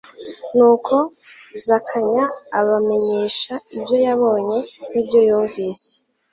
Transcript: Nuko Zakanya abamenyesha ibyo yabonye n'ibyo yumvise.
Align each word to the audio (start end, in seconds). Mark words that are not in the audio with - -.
Nuko 0.55 0.95
Zakanya 1.65 2.23
abamenyesha 2.59 3.53
ibyo 3.77 3.97
yabonye 4.05 4.59
n'ibyo 4.91 5.19
yumvise. 5.27 5.91